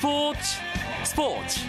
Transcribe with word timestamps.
스포츠 0.00 0.40
스포츠 1.04 1.60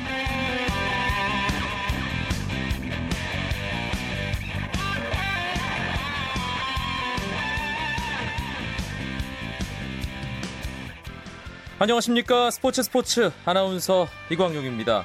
안녕하십니까 11.77 12.51
스포츠 12.51 12.83
스포츠 12.83 13.31
아나운서 13.43 14.07
이광용입니다. 14.29 15.03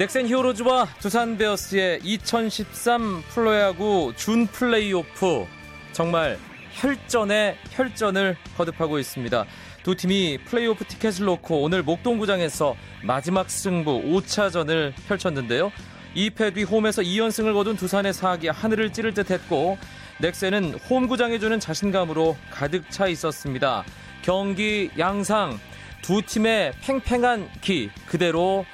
넥센 0.00 0.26
히어로즈와 0.26 0.88
두산 0.98 1.38
베어스의 1.38 2.00
2013 2.02 3.22
프로야구 3.28 4.12
준 4.16 4.48
플레이오프 4.48 5.46
정말 5.92 6.36
혈전의 6.72 7.56
혈전을 7.70 8.36
거듭하고 8.56 8.98
있습니다. 8.98 9.46
두 9.88 9.96
팀이 9.96 10.40
플레이오프 10.44 10.84
티켓을 10.84 11.24
놓고 11.24 11.62
오늘 11.62 11.82
목동구장에서 11.82 12.76
마지막 13.04 13.48
승부 13.48 14.02
5차전을 14.02 14.92
펼쳤는데요. 15.08 15.72
2패 16.14 16.56
뒤 16.56 16.62
홈에서 16.64 17.00
2연승을 17.00 17.54
거둔 17.54 17.74
두산의 17.74 18.12
사기 18.12 18.48
하늘을 18.48 18.92
찌를 18.92 19.14
듯 19.14 19.30
했고 19.30 19.78
넥센은 20.20 20.74
홈구장에 20.74 21.38
주는 21.38 21.58
자신감으로 21.58 22.36
가득 22.50 22.90
차 22.90 23.06
있었습니다. 23.06 23.82
경기 24.20 24.90
양상 24.98 25.58
두 26.02 26.20
팀의 26.20 26.74
팽팽한 26.82 27.48
기 27.62 27.88
그대로 28.04 28.66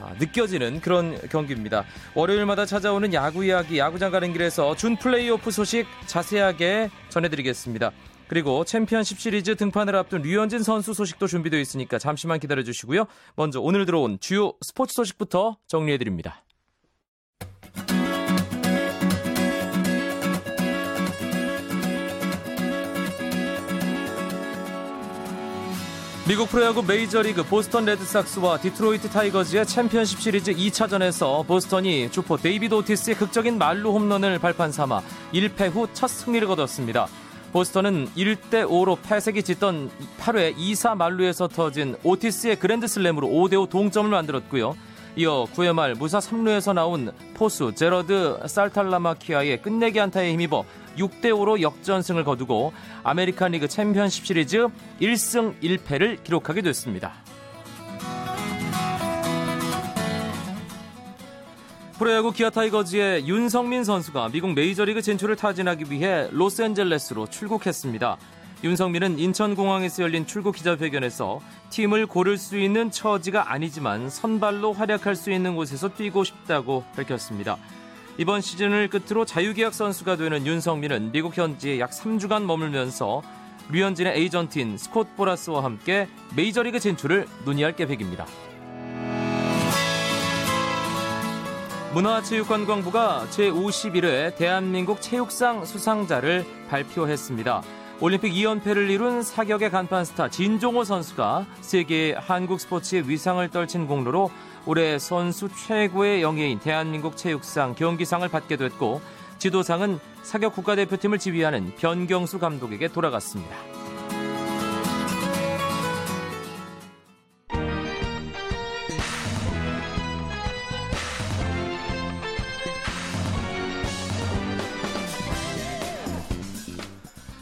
아, 0.00 0.14
느껴지는 0.18 0.80
그런 0.80 1.16
경기입니다. 1.28 1.84
월요일마다 2.14 2.66
찾아오는 2.66 3.14
야구 3.14 3.44
이야기, 3.44 3.78
야구장 3.78 4.10
가는 4.10 4.32
길에서 4.32 4.74
준 4.74 4.96
플레이오프 4.96 5.52
소식 5.52 5.86
자세하게 6.06 6.90
전해드리겠습니다. 7.10 7.92
그리고 8.28 8.64
챔피언십 8.64 9.18
시리즈 9.18 9.54
등판을 9.56 9.94
앞둔 9.96 10.22
류현진 10.22 10.62
선수 10.62 10.94
소식도 10.94 11.26
준비되어 11.26 11.60
있으니까 11.60 11.98
잠시만 11.98 12.40
기다려 12.40 12.62
주시고요. 12.62 13.06
먼저 13.34 13.60
오늘 13.60 13.86
들어온 13.86 14.18
주요 14.20 14.52
스포츠 14.62 14.94
소식부터 14.94 15.58
정리해 15.66 15.98
드립니다. 15.98 16.42
미국 26.28 26.48
프로야구 26.48 26.82
메이저리그 26.82 27.44
보스턴 27.44 27.84
레드삭스와 27.84 28.58
디트로이트 28.58 29.10
타이거즈의 29.10 29.64
챔피언십 29.64 30.20
시리즈 30.20 30.52
2차전에서 30.52 31.46
보스턴이 31.46 32.10
주포 32.10 32.36
데이비드 32.36 32.74
오티스의 32.74 33.16
극적인 33.16 33.58
만루 33.58 33.92
홈런을 33.92 34.40
발판 34.40 34.72
삼아 34.72 35.02
1패 35.32 35.70
후 35.70 35.86
첫 35.92 36.08
승리를 36.08 36.48
거뒀습니다. 36.48 37.06
보스턴은 37.52 38.08
1대5로 38.16 38.98
패색이 39.02 39.42
짙던 39.42 39.90
8회 40.18 40.56
2사 40.56 40.96
만루에서 40.96 41.48
터진 41.48 41.96
오티스의 42.02 42.56
그랜드슬램으로 42.56 43.28
5대5 43.28 43.70
동점을 43.70 44.10
만들었고요. 44.10 44.76
이어 45.16 45.46
9회 45.54 45.72
말 45.72 45.94
무사 45.94 46.18
3루에서 46.18 46.74
나온 46.74 47.10
포수 47.34 47.74
제러드 47.74 48.38
살탈라마키아의 48.46 49.62
끝내기 49.62 49.98
안타에 49.98 50.30
힘입어 50.32 50.64
6대5로 50.98 51.62
역전승을 51.62 52.24
거두고 52.24 52.74
아메리칸 53.02 53.52
리그 53.52 53.66
챔피언십 53.66 54.26
시리즈 54.26 54.66
1승 55.00 55.58
1패를 55.62 56.22
기록하게 56.22 56.60
됐습니다. 56.62 57.25
프로야구 61.98 62.30
기아 62.30 62.50
타이거즈의 62.50 63.26
윤석민 63.26 63.82
선수가 63.82 64.28
미국 64.28 64.52
메이저리그 64.52 65.00
진출을 65.00 65.34
타진하기 65.34 65.90
위해 65.90 66.28
로스앤젤레스로 66.30 67.28
출국했습니다. 67.28 68.18
윤석민은 68.64 69.18
인천공항에서 69.18 70.02
열린 70.02 70.26
출국 70.26 70.56
기자회견에서 70.56 71.40
팀을 71.70 72.06
고를 72.06 72.36
수 72.36 72.58
있는 72.58 72.90
처지가 72.90 73.50
아니지만 73.50 74.10
선발로 74.10 74.74
활약할 74.74 75.16
수 75.16 75.30
있는 75.30 75.56
곳에서 75.56 75.88
뛰고 75.88 76.24
싶다고 76.24 76.84
밝혔습니다. 76.94 77.56
이번 78.18 78.42
시즌을 78.42 78.88
끝으로 78.88 79.24
자유계약 79.24 79.72
선수가 79.72 80.16
되는 80.16 80.46
윤석민은 80.46 81.12
미국 81.12 81.34
현지에 81.34 81.80
약 81.80 81.92
3주간 81.92 82.42
머물면서 82.44 83.22
류현진의 83.70 84.18
에이전트인 84.18 84.76
스콧 84.76 85.16
보라스와 85.16 85.64
함께 85.64 86.08
메이저리그 86.34 86.78
진출을 86.78 87.26
논의할 87.46 87.74
계획입니다. 87.74 88.26
문화체육관광부가 91.96 93.26
제51회 93.30 94.36
대한민국 94.36 95.00
체육상 95.00 95.64
수상자를 95.64 96.44
발표했습니다. 96.68 97.62
올림픽 98.02 98.32
2연패를 98.32 98.90
이룬 98.90 99.22
사격의 99.22 99.70
간판 99.70 100.04
스타 100.04 100.28
진종호 100.28 100.84
선수가 100.84 101.46
세계 101.62 102.12
한국 102.12 102.60
스포츠의 102.60 103.08
위상을 103.08 103.48
떨친 103.48 103.86
공로로 103.86 104.30
올해 104.66 104.98
선수 104.98 105.48
최고의 105.48 106.20
영예인 106.20 106.58
대한민국 106.58 107.16
체육상 107.16 107.74
경기상을 107.74 108.28
받게 108.28 108.56
됐고 108.58 109.00
지도상은 109.38 109.98
사격 110.22 110.54
국가대표팀을 110.54 111.18
지휘하는 111.18 111.76
변경수 111.76 112.38
감독에게 112.38 112.88
돌아갔습니다. 112.88 113.85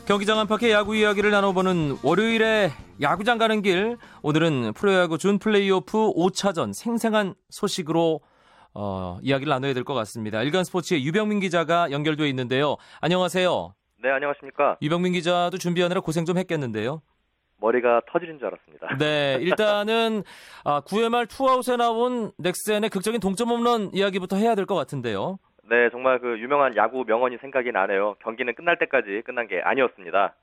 경기장 0.07 0.39
안팎의 0.41 0.71
야구 0.71 0.95
이야기를 0.97 1.31
나눠보는 1.31 1.97
월요일에 2.03 2.71
야구장 3.01 3.39
가는 3.39 3.63
길 3.63 3.97
오늘은 4.23 4.75
프로야구 4.75 5.17
준 5.17 5.39
플레이오프 5.39 5.97
5차전 6.13 6.75
생생한 6.75 7.35
소식으로 7.49 8.21
어, 8.75 9.19
이야기를 9.23 9.51
나눠야 9.51 9.73
될 9.73 9.85
것 9.85 9.95
같습니다. 9.95 10.43
일간 10.43 10.65
스포츠의 10.65 11.05
유병민 11.07 11.41
기자가 11.41 11.91
연결되어 11.91 12.27
있는데요. 12.27 12.77
안녕하세요. 13.01 13.75
네, 14.03 14.11
안녕하십니까. 14.11 14.77
유병민 14.83 15.13
기자도 15.15 15.57
준비하느라 15.57 16.01
고생 16.03 16.25
좀 16.27 16.37
했겠는데요. 16.37 17.01
머리가 17.61 18.03
터지는 18.13 18.39
줄 18.39 18.49
알았습니다. 18.49 18.99
네, 18.99 19.39
일단은 19.41 20.23
아, 20.65 20.83
9회 20.83 21.09
말 21.09 21.27
투아웃에 21.27 21.77
나온 21.77 22.31
넥센의 22.37 22.91
극적인 22.91 23.21
동점 23.21 23.49
홈런 23.49 23.91
이야기부터 23.95 24.37
해야 24.37 24.55
될 24.55 24.67
것 24.67 24.75
같은데요. 24.75 25.39
네, 25.67 25.89
정말 25.91 26.19
그 26.19 26.39
유명한 26.39 26.77
야구 26.77 27.05
명언이 27.07 27.39
생각이 27.39 27.73
나네요. 27.73 28.17
경기는 28.21 28.55
끝날 28.55 28.77
때까지 28.77 29.23
끝난 29.25 29.47
게 29.47 29.63
아니었습니다. 29.63 30.35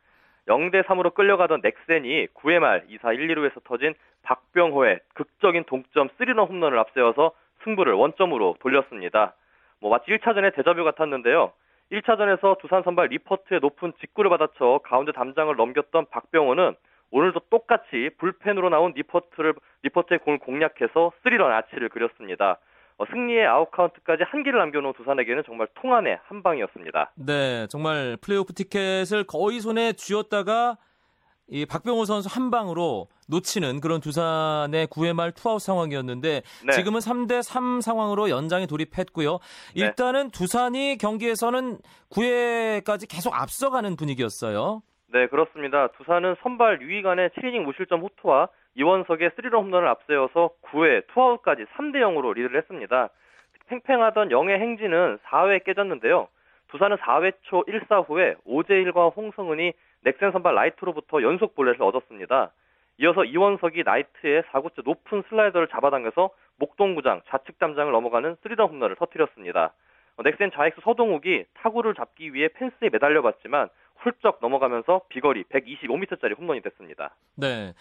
0대 0.47 0.83
3으로 0.83 1.13
끌려가던 1.13 1.61
넥센이 1.61 2.27
9회 2.33 2.59
말 2.59 2.87
2사 2.87 3.13
1, 3.13 3.27
2루에서 3.27 3.63
터진 3.63 3.93
박병호의 4.23 4.99
극적인 5.13 5.65
동점 5.65 6.09
3런 6.17 6.49
홈런을 6.49 6.79
앞세워서 6.79 7.33
승부를 7.63 7.93
원점으로 7.93 8.55
돌렸습니다. 8.59 9.35
뭐 9.79 9.91
마치 9.91 10.09
1차전의 10.09 10.55
데자뷔 10.55 10.83
같았는데요. 10.83 11.51
1차전에서 11.91 12.57
두산 12.57 12.81
선발 12.81 13.09
니퍼트의 13.09 13.59
높은 13.59 13.93
직구를 13.99 14.29
받아쳐 14.31 14.79
가운데 14.83 15.11
담장을 15.11 15.55
넘겼던 15.55 16.07
박병호는 16.09 16.75
오늘도 17.11 17.41
똑같이 17.51 18.09
불펜으로 18.17 18.69
나온 18.69 18.93
니퍼트를 18.95 19.53
니퍼트의 19.83 20.19
공을 20.19 20.39
공략해서 20.39 21.11
3런 21.23 21.51
아치를 21.51 21.89
그렸습니다. 21.89 22.57
어, 23.01 23.05
승리의 23.11 23.47
아웃카운트까지 23.47 24.23
한 24.27 24.43
개를 24.43 24.59
남겨놓은 24.59 24.93
두산에게는 24.93 25.41
정말 25.47 25.67
통한의 25.81 26.19
한 26.23 26.43
방이었습니다. 26.43 27.13
네, 27.15 27.65
정말 27.67 28.15
플레이오프 28.21 28.53
티켓을 28.53 29.23
거의 29.23 29.59
손에 29.59 29.93
쥐었다가 29.93 30.77
이 31.47 31.65
박병호 31.65 32.05
선수 32.05 32.29
한 32.31 32.51
방으로 32.51 33.07
놓치는 33.27 33.81
그런 33.81 34.01
두산의 34.01 34.87
9회 34.87 35.13
말 35.13 35.31
투아웃 35.31 35.61
상황이었는데 35.61 36.43
네. 36.65 36.71
지금은 36.71 36.99
3대 36.99 37.41
3 37.41 37.81
상황으로 37.81 38.29
연장에 38.29 38.67
돌입했고요. 38.67 39.31
네. 39.33 39.39
일단은 39.73 40.25
네. 40.25 40.31
두산이 40.31 40.97
경기에서는 40.97 41.79
9회까지 42.11 43.09
계속 43.09 43.33
앞서가는 43.33 43.95
분위기였어요. 43.95 44.83
네, 45.13 45.27
그렇습니다. 45.27 45.87
두산은 45.87 46.35
선발 46.41 46.81
유희관의 46.81 47.31
7이닝 47.31 47.63
무실점 47.63 47.99
호투와 47.99 48.47
이원석의 48.75 49.31
3런 49.31 49.53
홈런을 49.55 49.85
앞세워서 49.89 50.51
9회 50.61 51.07
투아웃까지 51.07 51.65
3대 51.65 51.97
0으로 51.97 52.33
리드를 52.33 52.57
했습니다. 52.57 53.09
팽팽하던 53.67 54.31
영의 54.31 54.57
행진은 54.57 55.17
4회 55.25 55.65
깨졌는데요. 55.65 56.29
두산은 56.69 56.95
4회 56.95 57.33
초 57.41 57.65
1사 57.65 58.07
후에 58.07 58.35
오재일과 58.45 59.09
홍성흔이 59.09 59.73
넥센 60.03 60.31
선발 60.31 60.55
나이트로부터 60.55 61.21
연속 61.23 61.55
볼넷을 61.55 61.83
얻었습니다. 61.83 62.51
이어서 62.99 63.25
이원석이 63.25 63.83
나이트의 63.83 64.43
4구째 64.43 64.85
높은 64.85 65.23
슬라이더를 65.27 65.67
잡아당겨서 65.67 66.29
목동구장 66.57 67.21
좌측 67.27 67.59
담장을 67.59 67.91
넘어가는 67.91 68.37
3런 68.37 68.69
홈런을 68.69 68.95
터뜨렸습니다. 68.95 69.73
넥센 70.23 70.51
좌익수 70.51 70.79
서동욱이 70.81 71.45
타구를 71.55 71.95
잡기 71.95 72.33
위해 72.33 72.47
펜스에 72.53 72.89
매달려봤지만 72.93 73.67
훌쩍 74.01 74.39
넘어가면서 74.41 75.01
비거리 75.09 75.43
125m짜리 75.45 76.37
홈런이 76.37 76.61
됐습니다. 76.61 77.15
네. 77.37 77.73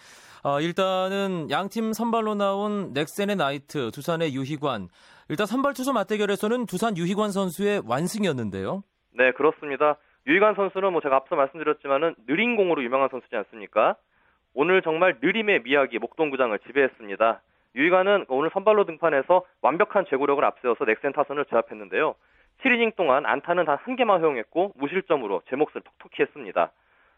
어, 0.43 0.59
일단은 0.59 1.49
양팀 1.49 1.93
선발로 1.93 2.35
나온 2.35 2.93
넥센의 2.93 3.35
나이트, 3.35 3.91
두산의 3.91 4.33
유희관. 4.33 4.87
일단 5.29 5.45
선발 5.45 5.73
투수 5.73 5.93
맞대결에서는 5.93 6.65
두산 6.65 6.97
유희관 6.97 7.31
선수의 7.31 7.83
완승이었는데요. 7.87 8.83
네, 9.13 9.31
그렇습니다. 9.31 9.97
유희관 10.27 10.55
선수는 10.55 10.91
뭐 10.91 11.01
제가 11.01 11.15
앞서 11.15 11.35
말씀드렸지만은 11.35 12.15
느린 12.27 12.55
공으로 12.55 12.83
유명한 12.83 13.09
선수지 13.09 13.35
않습니까? 13.35 13.95
오늘 14.53 14.81
정말 14.81 15.17
느림의 15.21 15.63
미학이 15.63 15.97
목동구장을 15.99 16.57
지배했습니다. 16.59 17.41
유이가는 17.75 18.25
오늘 18.27 18.49
선발로 18.53 18.85
등판해서 18.85 19.45
완벽한 19.61 20.05
제구력을 20.09 20.43
앞세워서 20.43 20.85
넥센 20.85 21.13
타선을 21.13 21.45
제압했는데요. 21.45 22.15
7이닝 22.63 22.95
동안 22.95 23.25
안타는 23.25 23.65
단 23.65 23.77
한 23.81 23.95
개만 23.95 24.21
허용했고 24.21 24.73
무실점으로 24.75 25.41
제 25.49 25.55
몫을 25.55 25.81
톡톡히 25.81 26.21
했습니다. 26.23 26.71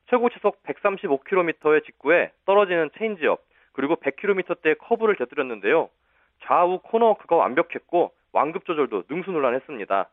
최고 0.10 0.30
시속 0.30 0.62
135km의 0.64 1.86
직구에 1.86 2.32
떨어지는 2.46 2.90
체인지업 2.98 3.42
그리고 3.74 3.96
100km대의 3.96 4.78
커브를 4.80 5.16
곁들였는데요. 5.16 5.90
좌우 6.44 6.80
코너워크가 6.80 7.36
완벽했고 7.36 8.12
완급 8.32 8.66
조절도 8.66 9.04
능수능란했습니다. 9.10 10.10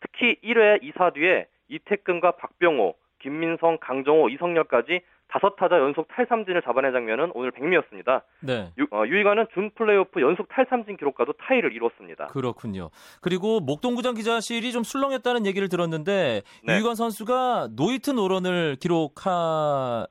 특히 0.00 0.36
1회 0.42 0.82
2사 0.82 1.14
뒤에 1.14 1.46
이택근과 1.68 2.32
박병호, 2.32 2.94
김민성, 3.24 3.78
강정호, 3.80 4.28
이성열까지 4.28 5.00
다섯 5.28 5.56
타자 5.56 5.78
연속 5.78 6.06
탈삼진을 6.08 6.60
잡아낸 6.62 6.92
장면은 6.92 7.32
오늘 7.34 7.50
백미였습니다. 7.52 8.22
네. 8.42 8.70
유, 8.76 8.86
어, 8.90 9.04
유희관은 9.06 9.46
준 9.54 9.70
플레이오프 9.70 10.20
연속 10.20 10.46
탈삼진 10.48 10.98
기록과도 10.98 11.32
타이를 11.32 11.72
이뤘습니다. 11.72 12.26
그렇군요. 12.26 12.90
그리고 13.22 13.60
목동구장 13.60 14.14
기자실이 14.14 14.70
좀 14.72 14.82
술렁했다는 14.82 15.46
얘기를 15.46 15.70
들었는데 15.70 16.42
네. 16.66 16.74
유희관 16.74 16.96
선수가 16.96 17.68
노히트 17.74 18.10
노런을 18.10 18.76
기록하고 18.76 20.06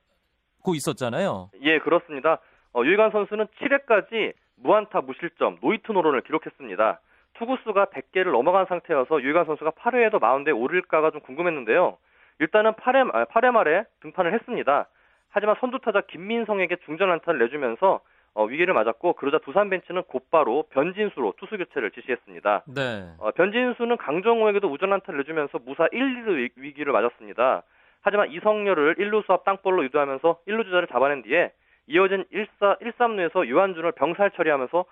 있었잖아요. 0.73 1.51
예, 1.61 1.77
그렇습니다. 1.79 2.39
어, 2.73 2.83
유희관 2.83 3.11
선수는 3.11 3.45
7회까지 3.61 4.33
무안타 4.55 5.01
무실점 5.01 5.59
노히트 5.61 5.91
노런을 5.91 6.21
기록했습니다. 6.21 6.99
투구수가 7.35 7.85
100개를 7.85 8.31
넘어간 8.31 8.65
상태여서 8.65 9.21
유희관 9.21 9.45
선수가 9.45 9.71
8회에도 9.71 10.19
마운드에 10.19 10.51
오를까가 10.53 11.11
좀 11.11 11.21
궁금했는데요. 11.21 11.97
일단은 12.39 12.73
8회, 12.73 13.09
아, 13.13 13.25
8회 13.25 13.51
말에 13.51 13.83
등판을 14.01 14.33
했습니다. 14.33 14.87
하지만 15.29 15.55
선두타자 15.59 16.01
김민성에게 16.01 16.77
중전 16.85 17.11
안타를 17.11 17.39
내주면서 17.39 18.01
어, 18.35 18.45
위기를 18.45 18.73
맞았고 18.73 19.13
그러자 19.13 19.37
두산 19.39 19.69
벤치는 19.69 20.03
곧바로 20.07 20.63
변진수로 20.71 21.33
투수 21.37 21.55
교체를 21.57 21.91
지시했습니다. 21.91 22.63
네. 22.67 23.03
어, 23.19 23.31
변진수는 23.31 23.97
강정호에게도 23.97 24.67
우전 24.69 24.91
안타를 24.91 25.19
내주면서 25.19 25.59
무사 25.65 25.87
1, 25.91 25.99
2루 26.25 26.49
위기를 26.55 26.91
맞았습니다. 26.93 27.61
하지만 28.01 28.31
이성열을 28.31 28.95
1루수 28.95 29.29
앞 29.31 29.43
땅볼로 29.43 29.83
유도하면서 29.85 30.39
1루 30.47 30.65
주자를 30.65 30.87
잡아낸 30.87 31.21
뒤에 31.21 31.51
이어진 31.87 32.25
1사, 32.33 32.81
1, 32.81 32.91
3루에서 32.93 33.45
유한준을 33.45 33.91
병살 33.93 34.31
처리하면서 34.31 34.85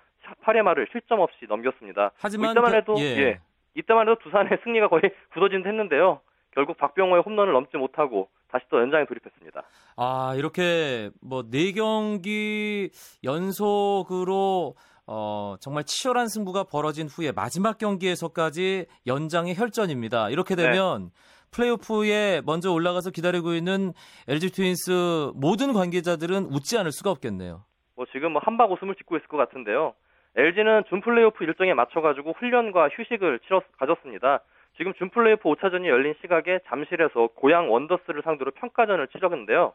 8회 0.44 0.62
말을 0.62 0.86
실점 0.92 1.18
없이 1.20 1.44
넘겼습니다. 1.48 2.12
하지만 2.20 2.50
이때만 2.52 2.70
그- 2.70 2.76
해도 2.76 2.94
예. 2.98 3.02
예. 3.02 3.40
이때만 3.74 4.08
해도 4.08 4.18
두산의 4.22 4.58
승리가 4.62 4.88
거의 4.88 5.02
굳어진 5.32 5.62
듯 5.62 5.68
했는데요. 5.68 6.20
결국 6.54 6.76
박병호의 6.76 7.22
홈런을 7.22 7.52
넘지 7.52 7.76
못하고 7.76 8.28
다시 8.50 8.64
또 8.70 8.80
연장에 8.80 9.04
돌입했습니다. 9.06 9.62
아, 9.96 10.34
이렇게 10.36 11.10
뭐 11.20 11.42
네 11.50 11.72
경기 11.72 12.90
연속으로 13.24 14.74
어, 15.06 15.56
정말 15.60 15.84
치열한 15.84 16.28
승부가 16.28 16.64
벌어진 16.64 17.08
후에 17.08 17.32
마지막 17.32 17.78
경기에서까지 17.78 18.86
연장의 19.06 19.56
혈전입니다. 19.56 20.30
이렇게 20.30 20.54
네. 20.54 20.62
되면 20.70 21.10
플레이오프에 21.50 22.42
먼저 22.46 22.72
올라가서 22.72 23.10
기다리고 23.10 23.52
있는 23.54 23.92
LG 24.28 24.52
트윈스 24.52 25.32
모든 25.34 25.72
관계자들은 25.74 26.46
웃지 26.46 26.78
않을 26.78 26.92
수가 26.92 27.10
없겠네요. 27.10 27.64
뭐 27.96 28.06
지금 28.12 28.32
뭐 28.32 28.40
한박 28.42 28.70
웃음을 28.72 28.94
짓고 28.94 29.16
있을 29.16 29.26
것 29.28 29.36
같은데요. 29.36 29.92
LG는 30.36 30.84
준 30.88 31.02
플레이오프 31.02 31.44
일정에 31.44 31.74
맞춰가지고 31.74 32.32
훈련과 32.38 32.88
휴식을 32.88 33.40
치렀, 33.40 33.64
가졌습니다. 33.78 34.40
지금 34.76 34.94
준 34.94 35.10
플레이오프 35.10 35.42
5차전이 35.48 35.86
열린 35.86 36.14
시각에 36.20 36.60
잠실에서 36.66 37.28
고양 37.34 37.70
원더스를 37.70 38.22
상대로 38.22 38.50
평가전을 38.52 39.08
치렀는데요. 39.08 39.72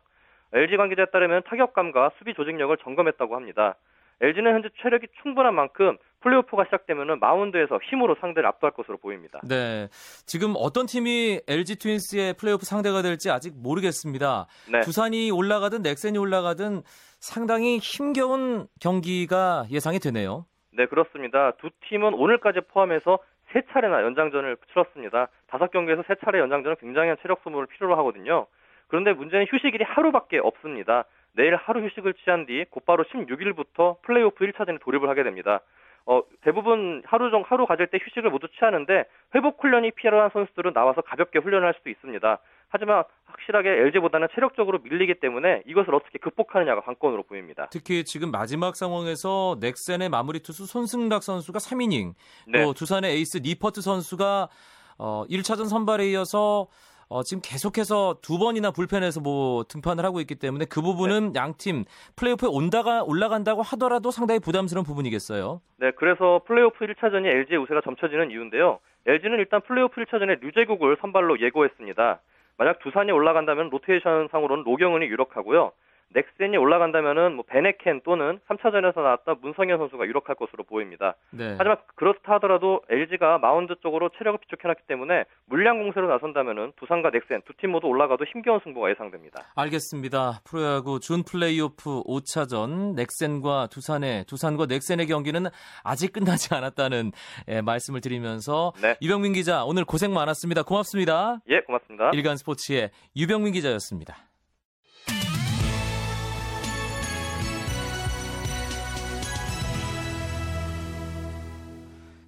LG 0.53 0.77
관계자에 0.77 1.07
따르면 1.07 1.43
타격감과 1.45 2.11
수비 2.17 2.33
조직력을 2.33 2.75
점검했다고 2.77 3.35
합니다. 3.35 3.75
LG는 4.21 4.53
현재 4.53 4.69
체력이 4.81 5.07
충분한 5.21 5.53
만큼 5.53 5.97
플레이오프가 6.21 6.65
시작되면 6.65 7.19
마운드에서 7.19 7.79
힘으로 7.89 8.15
상대를 8.19 8.47
압도할 8.47 8.73
것으로 8.73 8.97
보입니다. 8.97 9.39
네. 9.47 9.87
지금 10.25 10.53
어떤 10.57 10.87
팀이 10.87 11.41
LG 11.47 11.77
트윈스의 11.77 12.33
플레이오프 12.33 12.65
상대가 12.65 13.03
될지 13.03 13.29
아직 13.29 13.53
모르겠습니다. 13.55 14.47
네. 14.71 14.79
두산이 14.79 15.29
올라가든 15.29 15.83
넥센이 15.83 16.17
올라가든 16.17 16.81
상당히 17.19 17.77
힘겨운 17.77 18.67
경기가 18.81 19.65
예상이 19.69 19.99
되네요. 19.99 20.45
네, 20.71 20.87
그렇습니다. 20.87 21.51
두 21.59 21.69
팀은 21.89 22.13
오늘까지 22.13 22.61
포함해서 22.69 23.19
세 23.57 23.63
차례나 23.71 24.03
연장전을 24.03 24.55
치렀습니다. 24.71 25.29
다섯 25.47 25.71
경기에서 25.71 26.03
세 26.07 26.13
차례 26.23 26.37
연장전은 26.37 26.75
굉장한 26.79 27.17
체력 27.23 27.41
소모를 27.41 27.65
필요로 27.65 27.97
하거든요. 27.97 28.45
그런데 28.87 29.13
문제는 29.13 29.47
휴식일이 29.49 29.83
하루밖에 29.83 30.37
없습니다. 30.37 31.05
내일 31.33 31.55
하루 31.55 31.81
휴식을 31.81 32.13
취한 32.13 32.45
뒤 32.45 32.65
곧바로 32.69 33.03
16일부터 33.05 33.99
플레이오프 34.03 34.45
1차전에 34.45 34.79
돌입을 34.79 35.09
하게 35.09 35.23
됩니다. 35.23 35.61
어, 36.07 36.21
대부분 36.41 37.03
하루 37.05 37.29
정 37.31 37.43
하루 37.45 37.65
가질 37.67 37.87
때 37.87 37.99
휴식을 38.01 38.29
모두 38.29 38.47
취하는데 38.57 39.03
회복 39.35 39.61
훈련이 39.61 39.91
필요한 39.91 40.29
선수들은 40.31 40.71
나와서 40.73 41.01
가볍게 41.01 41.37
훈련을 41.39 41.67
할 41.67 41.73
수도 41.77 41.89
있습니다. 41.89 42.39
하지만 42.69 43.03
확실하게 43.25 43.69
LG보다는 43.69 44.29
체력적으로 44.33 44.79
밀리기 44.79 45.15
때문에 45.19 45.63
이것을 45.65 45.93
어떻게 45.93 46.17
극복하느냐가 46.17 46.81
관건으로 46.81 47.23
보입니다. 47.23 47.67
특히 47.71 48.05
지금 48.05 48.31
마지막 48.31 48.77
상황에서 48.77 49.57
넥센의 49.59 50.07
마무리 50.07 50.39
투수 50.39 50.65
손승락 50.65 51.23
선수가 51.23 51.59
3이닝, 51.59 52.13
네. 52.47 52.63
또 52.63 52.73
두산의 52.73 53.11
에이스 53.11 53.39
니퍼트 53.43 53.81
선수가 53.81 54.47
어 54.99 55.25
1차전 55.29 55.67
선발에 55.67 56.07
이어서 56.11 56.67
어 57.09 57.23
지금 57.23 57.41
계속해서 57.43 58.17
두 58.21 58.37
번이나 58.37 58.71
불펜에서 58.71 59.21
뭐 59.21 59.63
등판을 59.63 60.03
하고 60.03 60.19
있기 60.19 60.35
때문에 60.35 60.65
그 60.69 60.81
부분은 60.81 61.31
네. 61.31 61.39
양팀 61.39 61.85
플레이오프에 62.17 62.49
온다가 62.51 63.03
올라간다고 63.03 63.61
하더라도 63.61 64.11
상당히 64.11 64.39
부담스러운 64.39 64.85
부분이겠어요. 64.85 65.61
네, 65.77 65.91
그래서 65.91 66.41
플레이오프 66.45 66.85
1차전이 66.85 67.25
LG의 67.25 67.59
우세가 67.59 67.81
점쳐지는 67.81 68.31
이유인데요. 68.31 68.79
LG는 69.05 69.39
일단 69.39 69.61
플레이오프 69.61 70.01
1차전에 70.01 70.41
류제국을 70.41 70.97
선발로 70.99 71.39
예고했습니다. 71.39 72.19
만약 72.57 72.79
두산이 72.79 73.11
올라간다면 73.11 73.69
로테이션 73.69 74.27
상으로는 74.31 74.63
노경은이 74.65 75.05
유력하고요. 75.05 75.71
넥센이 76.13 76.57
올라간다면은 76.57 77.35
뭐 77.35 77.43
밴헤켄 77.47 78.01
또는 78.03 78.39
3차전에서 78.47 79.01
나왔던 79.01 79.37
문성현 79.41 79.77
선수가 79.77 80.05
유력할 80.05 80.35
것으로 80.35 80.63
보입니다. 80.63 81.15
네. 81.31 81.55
하지만 81.57 81.77
그렇다 81.95 82.35
하더라도 82.35 82.81
LG가 82.89 83.39
마운드 83.39 83.75
쪽으로 83.81 84.09
체력을 84.17 84.39
비축해놨기 84.39 84.83
때문에 84.87 85.25
물량 85.45 85.79
공세로 85.83 86.07
나선다면은 86.07 86.73
두산과 86.77 87.11
넥센 87.11 87.41
두 87.41 87.53
팀 87.57 87.71
모두 87.71 87.87
올라가도 87.87 88.23
힘겨운 88.25 88.59
승부가 88.63 88.89
예상됩니다. 88.91 89.43
알겠습니다. 89.55 90.41
프로야구 90.45 90.99
준 90.99 91.23
플레이오프 91.23 92.03
5차전 92.03 92.95
넥센과 92.95 93.67
두산의 93.71 94.25
두산과 94.25 94.67
넥센의 94.67 95.07
경기는 95.07 95.45
아직 95.83 96.13
끝나지 96.13 96.53
않았다는 96.53 97.11
예, 97.47 97.61
말씀을 97.61 98.01
드리면서 98.01 98.73
네. 98.81 98.95
유병민 99.01 99.33
기자 99.33 99.65
오늘 99.65 99.85
고생 99.85 100.13
많았습니다. 100.13 100.63
고맙습니다. 100.63 101.39
예, 101.49 101.61
고맙습니다. 101.61 102.11
일간 102.13 102.37
스포츠의 102.37 102.91
유병민 103.15 103.53
기자였습니다. 103.53 104.15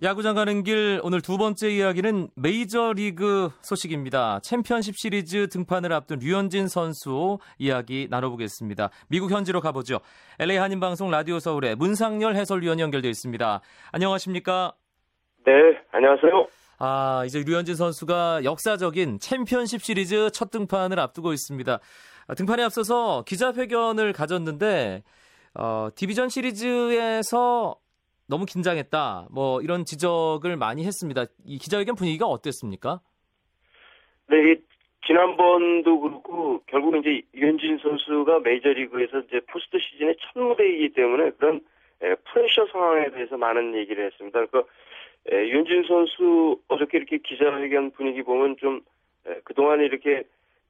야구장 0.02 0.34
가는 0.34 0.64
길 0.64 1.02
오늘 1.04 1.20
두 1.20 1.38
번째 1.38 1.70
이야기는 1.70 2.30
메이저리그 2.36 3.50
소식입니다. 3.62 4.40
챔피언십 4.42 4.96
시리즈 4.98 5.50
등판을 5.50 5.92
앞둔 5.92 6.20
류현진 6.20 6.70
선수 6.70 7.38
이야기 7.58 8.08
나눠보겠습니다. 8.10 8.92
미국 9.10 9.30
현지로 9.32 9.60
가보죠. 9.60 10.00
LA 10.40 10.56
한인방송 10.56 11.12
라디오 11.12 11.40
서울의 11.40 11.76
문상열 11.76 12.38
해설위원이 12.38 12.82
연결되어 12.82 13.12
있습니다. 13.12 13.60
안녕하십니까? 13.92 14.72
네, 15.46 15.52
안녕하세요. 15.92 16.48
아, 16.78 17.24
이제 17.26 17.44
류현진 17.46 17.76
선수가 17.76 18.46
역사적인 18.46 19.20
챔피언십 19.20 19.84
시리즈 19.84 20.30
첫 20.32 20.50
등판을 20.50 20.98
앞두고 20.98 21.34
있습니다. 21.34 21.80
아, 22.28 22.34
등판에 22.36 22.64
앞서서 22.64 23.26
기자회견을 23.28 24.14
가졌는데, 24.14 25.04
어, 25.56 25.90
디비전 25.94 26.30
시리즈에서 26.30 27.76
너무 28.30 28.46
긴장했다. 28.46 29.28
뭐, 29.32 29.60
이런 29.62 29.86
지적을 29.86 30.56
많이 30.56 30.86
했습니다. 30.86 31.26
이 31.46 31.58
기자회견 31.58 31.96
분위기가 31.96 32.28
어땠습니까? 32.28 33.02
네, 34.28 34.52
이 34.52 34.56
지난번도 35.08 36.00
그렇고 36.00 36.62
결국 36.68 36.96
이제 36.98 37.24
유현진 37.34 37.80
선수가 37.80 38.42
메이저리그에서 38.42 39.22
이제 39.22 39.40
포스트 39.50 39.80
시즌의 39.80 40.16
첫 40.20 40.40
무대이기 40.40 40.94
때문에 40.94 41.32
그런 41.32 41.62
에, 42.04 42.14
프레셔 42.16 42.68
상황에 42.72 43.10
대해서 43.10 43.36
많은 43.36 43.76
얘기를 43.76 44.06
했습니다. 44.06 44.46
그러니까 44.46 44.72
에, 45.32 45.48
유현진 45.48 45.86
선수 45.88 46.62
어저께 46.68 47.00
이렇게 47.00 47.18
기자회견 47.18 47.92
분위기 47.92 48.22
보면 48.22 48.58
좀 48.58 48.82
에, 49.26 49.40
그동안 49.44 49.82
이렇게 49.82 50.24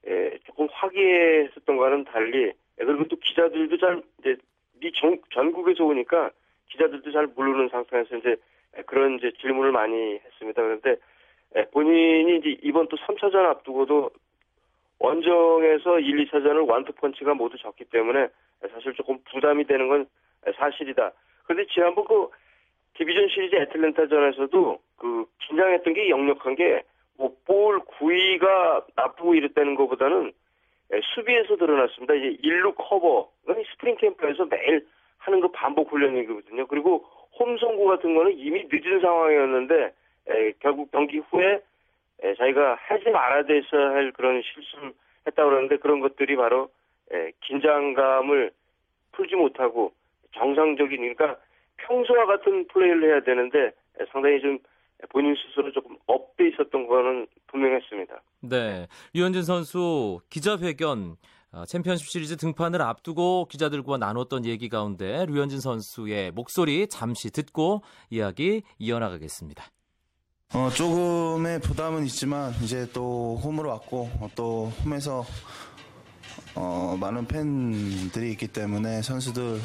에, 0.06 0.38
조금 0.46 0.66
화기애애했었던 0.72 1.76
거와는 1.76 2.04
달리 2.04 2.46
에, 2.46 2.52
그리고 2.78 3.06
또 3.08 3.16
기자들도 3.16 3.76
잘 3.76 4.02
이제 4.20 4.38
전국에서 5.34 5.84
오니까 5.84 6.30
기자들도 6.70 7.12
잘 7.12 7.26
모르는 7.28 7.68
상태에서 7.68 8.16
이제 8.16 8.36
에, 8.74 8.82
그런 8.82 9.16
이제 9.16 9.32
질문을 9.40 9.72
많이 9.72 10.18
했습니다. 10.24 10.62
그런데 10.62 10.96
에, 11.54 11.64
본인이 11.66 12.38
이제 12.38 12.58
이번 12.62 12.88
또 12.88 12.96
3차전 12.96 13.36
앞두고도 13.46 14.10
원정에서 14.98 16.00
1, 16.00 16.26
2차전을 16.26 16.68
완투펀치가 16.68 17.34
모두 17.34 17.56
졌기 17.58 17.84
때문에 17.86 18.28
사실 18.72 18.92
조금 18.94 19.18
부담이 19.30 19.64
되는 19.64 19.88
건 19.88 20.06
사실이다. 20.56 21.12
근데 21.44 21.64
지난번 21.66 22.04
그 22.04 22.28
디비전 22.94 23.28
시리즈 23.28 23.56
애틀랜타전에서도 23.56 24.78
그 24.96 25.24
긴장했던 25.38 25.94
게 25.94 26.10
역력한 26.10 26.54
게 26.54 26.82
뭐 27.16 27.53
볼 27.53 27.80
구위가 27.80 28.86
나쁘고 28.94 29.34
이랬다는 29.34 29.74
것보다는 29.74 30.32
예, 30.92 31.00
수비에서 31.14 31.56
드러났습니다. 31.56 32.14
이제 32.14 32.36
일루 32.42 32.74
커버, 32.74 33.30
스프링 33.46 33.96
캠프에서 33.96 34.44
매일 34.46 34.86
하는 35.20 35.40
그 35.40 35.48
반복 35.52 35.92
훈련이거든요. 35.92 36.66
그리고 36.66 37.04
홈 37.38 37.56
송구 37.56 37.84
같은 37.86 38.14
거는 38.14 38.36
이미 38.38 38.66
늦은 38.70 39.00
상황이었는데 39.00 39.94
에, 40.28 40.52
결국 40.60 40.90
경기 40.90 41.18
후에 41.18 41.62
에, 42.22 42.34
자기가 42.34 42.76
하지 42.80 43.10
말아야 43.10 43.44
됐어야 43.44 43.90
할 43.90 44.12
그런 44.12 44.42
실수를 44.42 44.92
했다고 45.26 45.48
그러는데 45.48 45.76
그런 45.76 46.00
것들이 46.00 46.36
바로 46.36 46.70
에, 47.12 47.32
긴장감을 47.42 48.50
풀지 49.12 49.36
못하고 49.36 49.92
정상적인 50.32 50.96
그러니까 50.98 51.38
평소와 51.78 52.26
같은 52.26 52.66
플레이를 52.68 53.10
해야 53.10 53.20
되는데 53.20 53.72
에, 53.98 54.04
상당히 54.12 54.40
좀 54.40 54.58
본인 55.08 55.34
스스로 55.34 55.72
조금 55.72 55.96
up돼 56.06 56.48
있었던 56.48 56.86
거는 56.86 57.26
분명했습니다. 57.46 58.20
네, 58.42 58.86
류현진 59.14 59.42
선수 59.42 60.20
기자회견 60.28 60.98
어, 60.98 61.39
챔피언십 61.66 62.08
시리즈 62.08 62.36
등판을 62.36 62.80
앞두고 62.80 63.48
기자들과 63.48 63.98
나눴던 63.98 64.44
얘기 64.44 64.68
가운데 64.68 65.26
류현진 65.26 65.60
선수의 65.60 66.30
목소리 66.30 66.88
잠시 66.88 67.30
듣고 67.30 67.82
이야기 68.08 68.62
이어나가겠습니다. 68.78 69.64
어, 70.52 70.70
조금의 70.70 71.60
부담은 71.60 72.06
있지만 72.06 72.54
이제 72.62 72.88
또 72.92 73.36
홈으로 73.42 73.68
왔고 73.70 74.10
어, 74.20 74.28
또 74.34 74.72
홈에서 74.84 75.24
어, 76.54 76.96
많은 77.00 77.26
팬들이 77.26 78.32
있기 78.32 78.48
때문에 78.48 79.02
선수들 79.02 79.60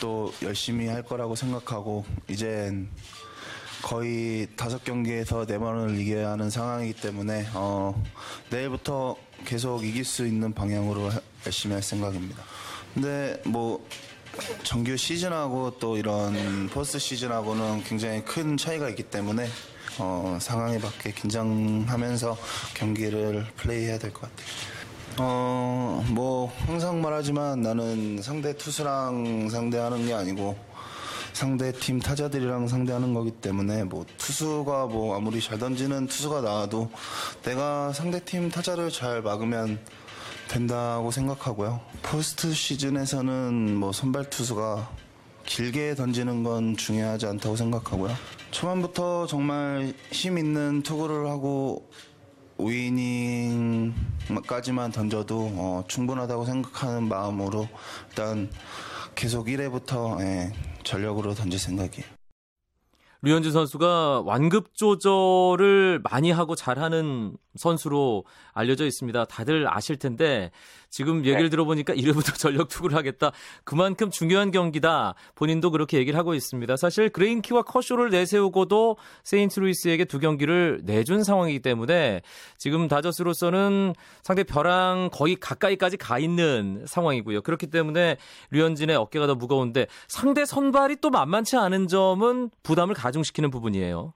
또 0.00 0.32
열심히 0.42 0.86
할 0.86 1.02
거라고 1.02 1.34
생각하고 1.34 2.04
이젠 2.28 2.90
거의 3.82 4.48
다섯 4.56 4.82
경기에서 4.84 5.46
네 5.46 5.58
번을 5.58 5.98
이겨야 5.98 6.30
하는 6.30 6.50
상황이기 6.50 7.00
때문에 7.00 7.46
어, 7.54 8.02
내일부터 8.50 9.16
계속 9.44 9.84
이길 9.84 10.04
수 10.04 10.26
있는 10.26 10.52
방향으로 10.52 11.10
열심히 11.46 11.74
할 11.74 11.82
생각입니다. 11.82 12.42
근데 12.94 13.40
뭐 13.44 13.84
정규 14.62 14.96
시즌하고 14.96 15.78
또 15.78 15.96
이런 15.96 16.68
포스트 16.68 16.98
시즌하고는 16.98 17.82
굉장히 17.84 18.24
큰 18.24 18.56
차이가 18.56 18.88
있기 18.88 19.04
때문에 19.04 19.48
어, 19.98 20.38
상황에 20.40 20.78
맞게 20.78 21.12
긴장하면서 21.12 22.36
경기를 22.74 23.46
플레이해야 23.56 23.98
될 23.98 24.12
것 24.12 24.22
같아요. 24.22 24.46
어, 25.20 26.04
뭐 26.10 26.52
항상 26.66 27.00
말하지만 27.02 27.62
나는 27.62 28.22
상대 28.22 28.56
투수랑 28.56 29.48
상대하는 29.50 30.06
게 30.06 30.12
아니고 30.14 30.56
상대 31.38 31.70
팀 31.70 32.00
타자들이랑 32.00 32.66
상대하는 32.66 33.14
거기 33.14 33.30
때문에 33.30 33.84
뭐 33.84 34.04
투수가 34.16 34.86
뭐 34.86 35.14
아무리 35.16 35.40
잘 35.40 35.56
던지는 35.56 36.08
투수가 36.08 36.40
나와도 36.40 36.90
내가 37.44 37.92
상대 37.92 38.18
팀 38.24 38.50
타자를 38.50 38.90
잘 38.90 39.22
막으면 39.22 39.78
된다고 40.48 41.12
생각하고요. 41.12 41.80
포스트 42.02 42.52
시즌에서는 42.52 43.76
뭐 43.76 43.92
선발 43.92 44.30
투수가 44.30 44.90
길게 45.46 45.94
던지는 45.94 46.42
건 46.42 46.76
중요하지 46.76 47.26
않다고 47.26 47.54
생각하고요. 47.54 48.12
초반부터 48.50 49.28
정말 49.28 49.94
힘 50.10 50.38
있는 50.38 50.82
투구를 50.82 51.28
하고 51.28 51.88
5이닝까지만 52.58 53.92
던져도 54.92 55.52
어, 55.54 55.84
충분하다고 55.86 56.44
생각하는 56.46 57.08
마음으로 57.08 57.68
일단 58.08 58.50
계속 59.14 59.46
1회부터 59.46 60.20
예, 60.20 60.52
전력으로 60.88 61.34
던질 61.34 61.58
생각이에요. 61.58 62.17
류현진 63.22 63.50
선수가 63.50 64.22
완급 64.24 64.74
조절을 64.74 66.00
많이 66.08 66.30
하고 66.30 66.54
잘하는 66.54 67.36
선수로 67.56 68.24
알려져 68.52 68.86
있습니다. 68.86 69.24
다들 69.24 69.66
아실 69.68 69.96
텐데 69.96 70.52
지금 70.90 71.18
얘기를 71.24 71.44
네. 71.44 71.48
들어보니까 71.48 71.94
1회부터 71.96 72.38
전력 72.38 72.68
투구를 72.68 72.96
하겠다. 72.96 73.32
그만큼 73.64 74.10
중요한 74.10 74.50
경기다. 74.50 75.14
본인도 75.34 75.70
그렇게 75.70 75.98
얘기를 75.98 76.18
하고 76.18 76.34
있습니다. 76.34 76.76
사실 76.76 77.08
그레인키와 77.10 77.62
커쇼를 77.62 78.10
내세우고도 78.10 78.96
세인트루이스에게 79.24 80.04
두 80.04 80.20
경기를 80.20 80.80
내준 80.84 81.24
상황이기 81.24 81.60
때문에 81.60 82.22
지금 82.56 82.88
다저스로서는 82.88 83.94
상대 84.22 84.44
벼랑 84.44 85.10
거의 85.12 85.36
가까이까지 85.36 85.96
가 85.96 86.18
있는 86.18 86.84
상황이고요. 86.86 87.42
그렇기 87.42 87.66
때문에 87.66 88.16
류현진의 88.50 88.96
어깨가 88.96 89.26
더 89.26 89.34
무거운데 89.34 89.86
상대 90.06 90.44
선발이 90.44 90.96
또 91.00 91.10
만만치 91.10 91.56
않은 91.56 91.88
점은 91.88 92.50
부담을 92.62 92.94
가 92.94 93.07
중시키는 93.10 93.50
부분이에요. 93.50 94.12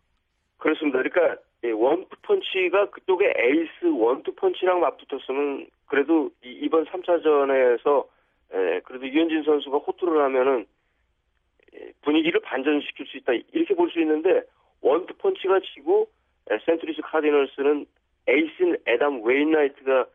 그렇습니다. 0.58 1.02
그러니까 1.02 1.40
원투펀치가 1.64 2.90
그쪽에 2.90 3.32
에이스 3.36 3.86
원투펀치랑 3.86 4.80
맞붙었으면 4.80 5.66
그래도 5.86 6.30
이번 6.42 6.84
3차전에서 6.86 8.06
그래도 8.84 9.06
유현진 9.06 9.42
선수가 9.44 9.78
호투를 9.78 10.22
하면은 10.24 10.66
분위기를 12.02 12.40
반전시킬 12.40 13.06
수 13.06 13.16
있다 13.18 13.32
이렇게 13.52 13.74
볼 13.74 13.90
수 13.90 14.00
있는데 14.00 14.42
원투펀치가 14.82 15.60
지고 15.60 16.08
세인트루이스 16.66 17.00
카디널스는 17.02 17.86
에이스인 18.26 18.76
애덤 18.86 19.22
웨인라이트가 19.22 20.06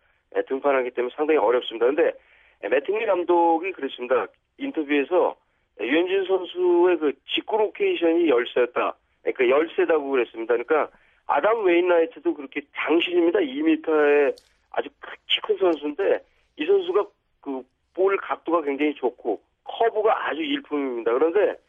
등판하기 0.48 0.92
때문에 0.92 1.14
상당히 1.16 1.40
어렵습니다. 1.40 1.86
근데 1.88 2.14
매팅리 2.62 3.06
감독이 3.06 3.72
그랬습니다. 3.72 4.28
인터뷰에서 4.58 5.36
유현진 5.80 6.26
선수의 6.26 6.98
그 6.98 7.14
직구 7.34 7.58
로케이션이 7.58 8.30
열쇠였다. 8.30 8.96
그러니까 9.24 9.50
열쇠다고 9.50 10.10
그랬습니다. 10.10 10.56
그러니까 10.56 10.90
아담 11.26 11.64
웨인라이트도 11.66 12.34
그렇게 12.34 12.62
장신입니다. 12.76 13.40
2m의 13.40 14.36
아주 14.72 14.90
키 15.28 15.42
큰 15.42 15.58
선수인데 15.58 16.20
이 16.58 16.66
선수가 16.66 17.06
그 17.42 17.64
볼 17.98 18.16
각도가 18.18 18.62
굉장히 18.62 18.94
좋고 18.94 19.42
커브가 19.64 20.28
아주 20.30 20.42
일품입니다. 20.42 21.12
그런데 21.12 21.60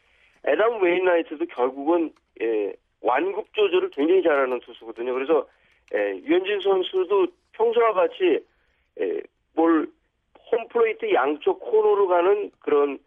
애덤 0.45 0.81
웨인라이트도 0.81 1.47
결국은 1.47 2.13
예, 2.39 2.71
완급 3.01 3.51
조절을 3.53 3.89
굉장히 3.89 4.21
잘하는 4.21 4.59
투수거든요. 4.59 5.13
그래서 5.13 5.47
예, 5.95 6.15
유현진 6.23 6.61
선수도 6.61 7.27
평소와 7.53 7.93
같이 7.93 8.45
예, 9.01 9.19
볼 9.55 9.89
홈플레이트 10.51 11.11
양쪽 11.13 11.59
코너로 11.59 12.07
가는 12.07 12.51
그런 12.59 12.93
예, 12.93 12.99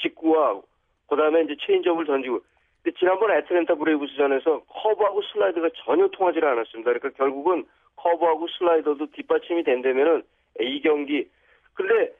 직구와 0.00 0.60
그다음에 1.08 1.42
이제 1.42 1.56
체인지업을 1.66 2.06
던지고 2.06 2.40
근데 2.82 2.98
지난번 2.98 3.30
애틀랜타 3.30 3.74
브레이브스전에서 3.76 4.62
커브하고 4.68 5.22
슬라이더가 5.22 5.68
전혀 5.84 6.08
통하지 6.08 6.38
않았습니다. 6.38 6.92
그러니까 6.92 7.10
결국은 7.10 7.64
커브하고 7.96 8.46
슬라이더도 8.48 9.06
뒷받침이 9.12 9.62
된다면은 9.62 10.22
이 10.60 10.80
경기 10.80 11.28
근데 11.74 12.12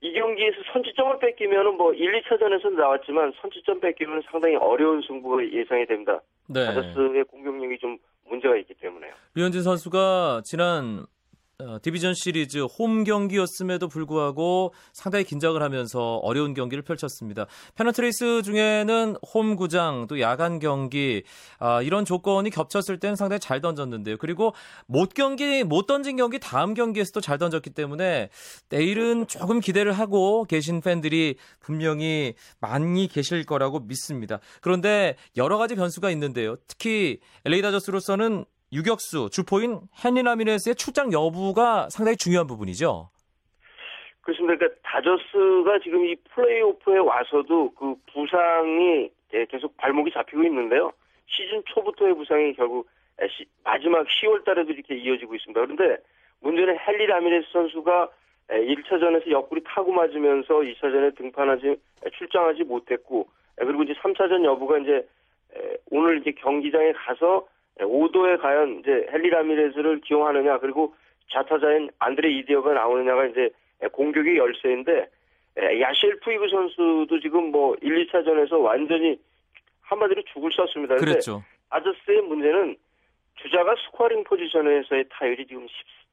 이 0.00 0.12
경기에서 0.12 0.56
선취점을 0.72 1.18
뺏기면은 1.18 1.76
뭐 1.76 1.92
1, 1.94 2.22
2차전에서 2.22 2.70
나왔지만 2.74 3.32
선취점 3.40 3.80
뺏기면 3.80 4.22
상당히 4.30 4.56
어려운 4.56 5.00
승부가 5.02 5.42
예상이 5.50 5.86
됩니다. 5.86 6.20
네. 6.46 6.66
다저스의 6.66 7.24
공격력이 7.24 7.78
좀 7.78 7.96
문제가 8.28 8.54
있기 8.56 8.74
때문에요. 8.74 9.12
류현진 9.34 9.62
선수가 9.62 10.42
지난 10.44 11.06
어, 11.60 11.78
디비전 11.80 12.14
시리즈 12.14 12.58
홈 12.58 13.04
경기였음에도 13.04 13.86
불구하고 13.86 14.74
상당히 14.92 15.24
긴장을 15.24 15.62
하면서 15.62 16.16
어려운 16.16 16.52
경기를 16.52 16.82
펼쳤습니다. 16.82 17.46
페넌트레이스 17.76 18.42
중에는 18.42 19.14
홈 19.32 19.54
구장 19.54 20.06
또 20.08 20.20
야간 20.20 20.58
경기 20.58 21.22
아, 21.60 21.80
이런 21.80 22.04
조건이 22.04 22.50
겹쳤을 22.50 22.98
때는 22.98 23.14
상당히 23.14 23.38
잘 23.38 23.60
던졌는데요. 23.60 24.16
그리고 24.16 24.52
못 24.86 25.14
경기 25.14 25.62
못 25.62 25.86
던진 25.86 26.16
경기 26.16 26.40
다음 26.40 26.74
경기에서도 26.74 27.20
잘 27.20 27.38
던졌기 27.38 27.70
때문에 27.70 28.30
내일은 28.68 29.28
조금 29.28 29.60
기대를 29.60 29.92
하고 29.92 30.44
계신 30.44 30.80
팬들이 30.80 31.36
분명히 31.60 32.34
많이 32.58 33.06
계실 33.06 33.44
거라고 33.44 33.78
믿습니다. 33.78 34.40
그런데 34.60 35.14
여러 35.36 35.56
가지 35.56 35.76
변수가 35.76 36.10
있는데요. 36.10 36.56
특히 36.66 37.20
LA 37.44 37.62
다저스로서는 37.62 38.44
유격수 38.74 39.30
주포인 39.30 39.80
헨리 40.04 40.22
라미레스의 40.22 40.74
출장 40.74 41.12
여부가 41.12 41.88
상당히 41.90 42.16
중요한 42.16 42.48
부분이죠. 42.48 43.08
그렇습니다. 44.20 44.56
그러니까 44.56 44.80
다저스가 44.82 45.78
지금 45.84 46.04
이 46.04 46.16
플레이오프에 46.34 46.98
와서도 46.98 47.72
그 47.74 47.94
부상이 48.12 49.10
계속 49.48 49.76
발목이 49.76 50.10
잡히고 50.12 50.42
있는데요. 50.44 50.92
시즌 51.26 51.62
초부터의 51.66 52.14
부상이 52.14 52.54
결국 52.54 52.88
마지막 53.62 54.06
10월 54.08 54.44
달에도 54.44 54.72
이렇게 54.72 54.96
이어지고 54.96 55.36
있습니다. 55.36 55.60
그런데 55.60 56.02
문제는 56.40 56.76
헨리 56.76 57.06
라미레스 57.06 57.46
선수가 57.52 58.10
1차전에서 58.48 59.30
옆구리 59.30 59.62
타고 59.64 59.92
맞으면서 59.92 60.54
2차전에 60.54 61.16
등판하지 61.16 61.76
출장하지 62.18 62.64
못했고 62.64 63.28
그리고 63.56 63.84
이제 63.84 63.94
3차전 63.94 64.44
여부가 64.44 64.78
이제 64.78 65.06
오늘 65.90 66.18
이제 66.20 66.32
경기장에 66.32 66.92
가서 66.92 67.46
오더에 67.80 68.40
과연 68.40 68.80
이제 68.80 69.06
핸리 69.12 69.30
라미레스를 69.30 70.00
기용하느냐 70.00 70.58
그리고 70.58 70.94
좌타자인 71.30 71.90
안드레 71.98 72.30
이디어가 72.30 72.72
나오느냐가 72.74 73.26
이제 73.26 73.50
공격의 73.92 74.36
열쇠인데 74.36 75.08
예, 75.60 75.80
야시엘 75.80 76.20
푸이그 76.20 76.48
선수도 76.48 77.20
지금 77.20 77.50
뭐 77.50 77.76
1, 77.80 78.06
2차전에서 78.06 78.60
완전히 78.60 79.18
한마디로 79.82 80.22
죽을 80.32 80.50
썼습니다. 80.52 80.96
그랬죠. 80.96 81.42
다저스의 81.70 82.22
문제는 82.22 82.76
주자가 83.36 83.74
scoring 83.86 84.24
position에서의 84.24 85.04
타율이 85.10 85.46
지금 85.46 85.66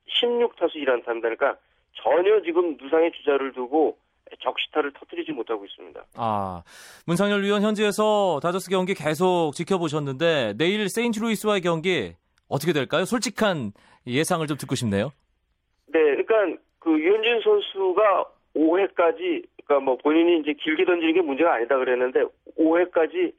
10, 0.05 0.27
16타수 0.27 0.75
1안타입니다. 0.75 1.21
그러니까 1.21 1.57
전혀 1.93 2.41
지금 2.41 2.77
누상의 2.79 3.11
주자를 3.11 3.53
두고 3.53 3.97
적시타를 4.39 4.93
터뜨리지 4.93 5.31
못하고 5.31 5.65
있습니다. 5.65 6.03
아, 6.15 6.63
문상열 7.05 7.43
위원 7.43 7.61
현지에서 7.61 8.39
다저스 8.41 8.69
경기 8.69 8.93
계속 8.93 9.51
지켜보셨는데 9.53 10.53
내일 10.57 10.87
세인트루이스와의 10.89 11.61
경기 11.61 12.13
어떻게 12.47 12.73
될까요? 12.73 13.05
솔직한 13.05 13.71
예상을 14.07 14.45
좀 14.47 14.57
듣고 14.57 14.75
싶네요. 14.75 15.11
네, 15.87 15.99
그러니까 15.99 16.61
그 16.79 16.91
유현진 16.91 17.41
선수가 17.43 18.25
5회까지 18.55 19.45
그러니까 19.65 19.79
뭐 19.85 19.97
본인이 19.97 20.39
이제 20.39 20.53
길게 20.53 20.85
던지는 20.85 21.13
게 21.13 21.21
문제가 21.21 21.53
아니다 21.53 21.77
그랬는데 21.77 22.23
5회까지 22.57 23.33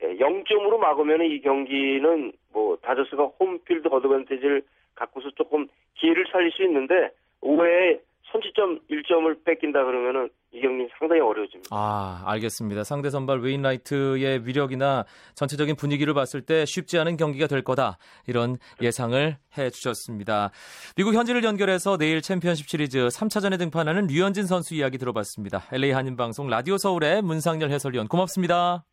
0점으로 0.00 0.74
예, 0.74 0.78
막으면 0.78 1.22
이 1.22 1.40
경기는 1.40 2.32
뭐 2.52 2.76
다저스가 2.82 3.24
홈필드 3.40 3.88
어드밴티지를 3.88 4.62
갖고서 4.94 5.30
조금 5.30 5.68
기회를 5.94 6.26
살릴 6.30 6.52
수 6.52 6.62
있는데 6.64 7.10
5회에 7.42 8.00
선취점 8.30 8.80
1점을 8.90 9.44
뺏긴다 9.44 9.84
그러면은 9.84 10.28
이 10.52 10.60
경기는 10.60 10.88
상당히 10.98 11.20
어려워집니다. 11.20 11.68
아, 11.70 12.22
알겠습니다. 12.26 12.84
상대 12.84 13.10
선발 13.10 13.40
웨인라이트의 13.40 14.46
위력이나 14.46 15.04
전체적인 15.34 15.76
분위기를 15.76 16.14
봤을 16.14 16.42
때 16.42 16.64
쉽지 16.64 16.98
않은 16.98 17.16
경기가 17.16 17.46
될 17.46 17.62
거다. 17.62 17.98
이런 18.26 18.58
예상을 18.82 19.36
해 19.58 19.70
주셨습니다. 19.70 20.50
미국 20.96 21.14
현지를 21.14 21.44
연결해서 21.44 21.96
내일 21.96 22.20
챔피언십 22.20 22.68
시리즈 22.68 22.98
3차전에 22.98 23.58
등판하는 23.58 24.06
류현진 24.06 24.44
선수 24.44 24.74
이야기 24.74 24.98
들어봤습니다. 24.98 25.62
LA 25.72 25.92
한인 25.92 26.16
방송 26.16 26.48
라디오 26.48 26.76
서울의 26.76 27.22
문상열 27.22 27.70
해설위원 27.70 28.08
고맙습니다. 28.08 28.84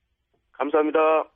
감사합니다. 0.53 1.34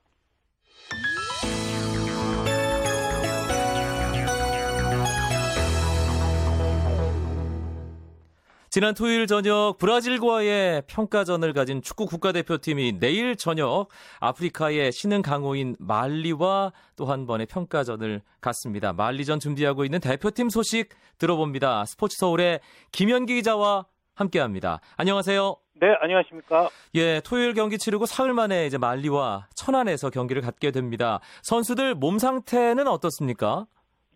지난 8.70 8.94
토요일 8.94 9.26
저녁 9.26 9.80
브라질과의 9.80 10.84
평가전을 10.86 11.54
가진 11.54 11.82
축구 11.82 12.06
국가대표팀이 12.06 13.00
내일 13.00 13.36
저녁 13.36 13.88
아프리카의 14.20 14.92
신흥 14.92 15.24
강호인 15.24 15.76
말리와 15.80 16.72
또 16.96 17.10
한 17.10 17.26
번의 17.26 17.48
평가전을 17.48 18.22
갖습니다. 18.42 18.94
말리전 18.94 19.40
준비하고 19.40 19.86
있는 19.86 20.00
대표팀 20.00 20.50
소식 20.50 20.90
들어봅니다. 21.18 21.86
스포츠 21.86 22.16
서울의 22.20 22.60
김현기 22.92 23.34
기자와 23.36 23.86
함께합니다. 24.14 24.82
안녕하세요. 24.98 25.56
네, 25.82 25.88
안녕하십니까. 26.02 26.70
예, 26.94 27.22
토요일 27.22 27.56
경기 27.56 27.80
치르고 27.80 28.06
사흘 28.06 28.34
만에 28.34 28.68
이제 28.68 28.78
말리와 28.78 29.48
천안에서 29.56 30.12
경기를 30.12 30.44
갖게 30.44 30.70
됩니다. 30.70 31.20
선수들 31.42 31.96
몸 31.96 32.20
상태는 32.20 32.88
어떻습니까? 32.88 33.66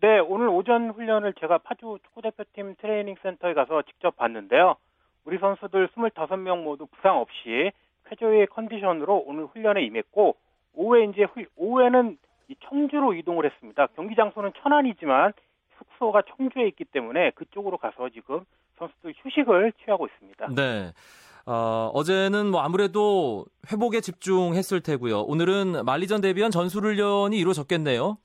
네, 0.04 0.18
오늘 0.18 0.48
오전 0.48 0.90
훈련을 0.90 1.32
제가 1.40 1.56
파주 1.56 1.96
축구대표팀 2.04 2.74
트레이닝 2.78 3.14
센터에 3.22 3.54
가서 3.54 3.80
직접 3.88 4.14
봤는데요. 4.16 4.76
우리 5.24 5.38
선수들 5.38 5.88
25명 5.96 6.62
모두 6.62 6.84
부상 6.84 7.16
없이 7.16 7.72
쾌조의 8.10 8.48
컨디션으로 8.48 9.24
오늘 9.26 9.46
훈련에 9.46 9.82
임했고 9.82 10.36
오후에 10.74 11.04
이제 11.04 11.22
후, 11.22 11.46
오후에는 11.56 12.18
청주로 12.68 13.14
이동을 13.14 13.46
했습니다. 13.46 13.86
경기 13.96 14.14
장소는 14.14 14.52
천안이지만 14.60 15.32
숙소가 15.78 16.20
청주에 16.36 16.68
있기 16.68 16.84
때문에 16.84 17.30
그쪽으로 17.30 17.78
가서 17.78 18.10
지금 18.10 18.40
선수들 18.78 19.14
휴식을 19.16 19.72
취하고 19.82 20.06
있습니다. 20.06 20.48
네. 20.54 20.92
어, 21.46 21.90
어제는 21.94 22.50
뭐 22.50 22.60
아무래도 22.60 23.46
회복에 23.72 24.02
집중했을 24.02 24.82
테고요. 24.82 25.22
오늘은 25.22 25.86
만리전 25.86 26.20
대비한 26.20 26.50
전술 26.50 26.84
훈련이 26.84 27.38
이루어졌겠네요. 27.38 28.18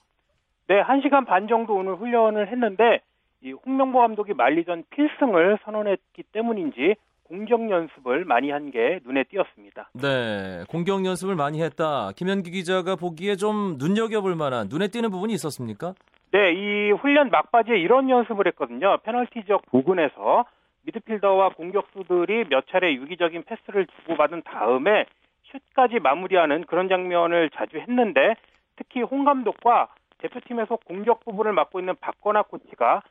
네, 0.70 0.84
1시간 0.84 1.26
반 1.26 1.48
정도 1.48 1.74
오늘 1.74 1.96
훈련을 1.96 2.48
했는데 2.52 3.00
이 3.42 3.52
홍명보 3.54 3.98
감독이 4.02 4.36
만리전 4.36 4.84
필승을 4.92 5.58
선언했기 5.66 6.22
때문인지 6.32 6.94
공격 7.24 7.68
연습을 7.72 8.24
많이 8.26 8.52
한 8.52 8.70
게 8.70 9.00
눈에 9.04 9.24
띄었습니다. 9.24 9.90
네, 9.94 10.64
공격 10.70 11.04
연습을 11.04 11.36
많이 11.36 11.64
했다. 11.64 12.12
김현기 12.16 12.52
기자가 12.52 12.96
보기에 12.96 13.36
좀 13.36 13.78
눈여겨볼 13.80 14.36
만한 14.36 14.68
눈에 14.70 14.90
띄는 14.90 15.10
부분이 15.10 15.34
있었습니까? 15.34 15.94
네, 16.32 16.54
이 16.54 16.92
훈련 16.92 17.32
막바지에 17.32 17.80
이런 17.80 18.08
연습을 18.08 18.46
했거든요. 18.50 18.98
페널티 19.04 19.46
지역 19.46 19.64
부근에서 19.72 20.46
미드필더와 20.86 21.50
공격수들이 21.50 22.46
몇 22.50 22.68
차례 22.68 22.94
유기적인 22.94 23.42
패스를 23.46 23.88
주고받은 23.88 24.44
다음에 24.44 25.06
슛까지 25.52 25.98
마무리하는 26.00 26.66
그런 26.66 26.90
장면을 26.90 27.50
자주 27.56 27.78
했는데 27.78 28.36
특히 28.76 29.02
홍 29.02 29.26
감독과 29.26 29.88
대표팀에서 30.20 30.78
공격 30.86 31.24
부분을 31.26 31.54
맡고 31.54 31.80
있는 31.80 31.96
박건아 32.00 32.44
코치가 32.44 33.02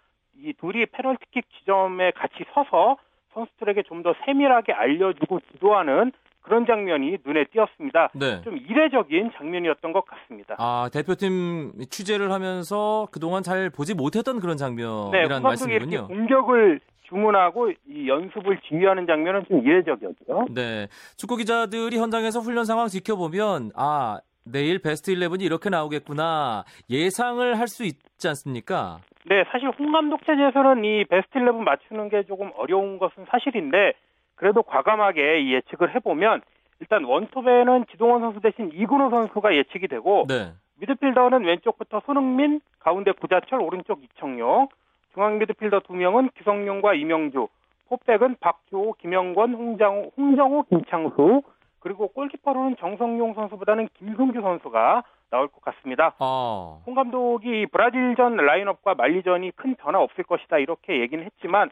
이 0.41 0.53
둘이 0.55 0.87
페널티킥 0.87 1.45
지점에 1.59 2.13
같이 2.13 2.45
서서 2.55 2.97
선수들에게 3.35 3.83
좀 3.85 4.03
더 4.03 4.15
세밀하게 4.25 4.73
알려주고 4.73 5.41
지도하는 5.53 6.13
그런 6.41 6.65
장면이 6.65 7.19
눈에 7.27 7.45
띄었습니다. 7.53 8.11
네. 8.15 8.41
좀 8.43 8.57
이례적인 8.57 9.33
장면이었던 9.37 9.93
것 9.93 10.05
같습니다. 10.07 10.55
아, 10.59 10.89
대표팀 10.93 11.73
취재를 11.91 12.31
하면서 12.33 13.07
그동안 13.13 13.43
잘 13.43 13.69
보지 13.71 13.95
못했던 13.95 14.41
그런 14.41 14.57
네, 14.57 14.59
장면이라는 14.61 15.39
후감독이 15.39 15.73
이렇게 15.73 15.99
말씀이군요. 15.99 16.07
공격을 16.09 16.81
주문하고 17.09 17.71
이 17.87 18.09
연습을 18.09 18.61
지휘하는 18.69 19.07
장면은 19.07 19.45
좀 19.49 19.67
이례적이었죠. 19.67 20.47
네. 20.55 20.89
축구 21.17 21.37
기자들이 21.37 21.99
현장에서 21.99 22.41
훈련 22.41 22.65
상황 22.65 22.87
지켜보면 22.89 23.73
아, 23.75 24.19
내일 24.53 24.79
베스트 24.79 25.13
11이 25.13 25.43
이렇게 25.43 25.71
나오겠구나 25.71 26.65
예상을 26.91 27.59
할 27.59 27.69
수 27.69 27.85
있지 27.85 28.29
않습니까? 28.29 28.99
네, 29.27 29.45
사실 29.53 29.69
홍 29.79 29.93
감독 29.93 30.25
체제에서는 30.25 30.85
이 30.85 31.05
베스트 31.05 31.39
11 31.39 31.53
맞추는 31.53 32.09
게 32.09 32.23
조금 32.25 32.51
어려운 32.57 32.99
것은 32.99 33.27
사실인데 33.29 33.93
그래도 34.37 34.63
과감하게 34.63 35.41
이 35.43 35.55
예측을 35.55 35.95
해보면 35.97 36.41
일단 36.81 37.05
원톱에는 37.05 37.87
지동원 37.91 38.21
선수 38.21 38.41
대신 38.41 38.71
이근호 38.73 39.11
선수가 39.11 39.55
예측이 39.55 39.89
되고 39.89 40.25
네. 40.29 40.53
미드필더는 40.81 41.45
왼쪽부터 41.45 42.03
손흥민, 42.07 42.61
가운데 42.79 43.11
구자철, 43.13 43.61
오른쪽 43.61 44.03
이청용, 44.03 44.69
중앙 45.13 45.39
미드필더 45.39 45.81
두 45.81 45.93
명은 45.93 46.31
기성용과 46.39 46.95
이명주, 46.95 47.49
포백은 47.89 48.37
박주호, 48.41 48.95
김영권, 49.01 49.55
홍장호, 49.55 50.13
홍정호, 50.17 50.63
김창수, 50.71 51.43
그리고 51.81 52.09
골키퍼로는 52.09 52.77
정성용 52.79 53.35
선수보다는 53.35 53.89
김승규 53.99 54.41
선수가 54.41 55.03
나올 55.31 55.49
것 55.49 55.61
같습니다. 55.63 56.15
아. 56.19 56.79
홍 56.87 56.95
감독이 56.95 57.67
브라질전 57.67 58.37
라인업과 58.37 58.95
만리전이 58.95 59.53
큰 59.57 59.75
변화 59.77 60.01
없을 60.01 60.25
것이다 60.25 60.59
이렇게 60.59 61.01
얘기는 61.01 61.23
했지만 61.25 61.71